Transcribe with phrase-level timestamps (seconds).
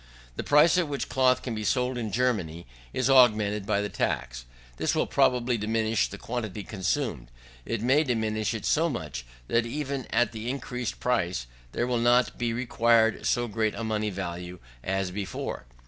[0.35, 4.45] The price at which cloth can be sold in Germany is augmented by the tax.
[4.77, 7.27] This will probably diminish the quantity consumed.
[7.67, 12.39] It may diminish it so much, that even at the increased price, there will not
[12.39, 15.65] be required so great a money value as before.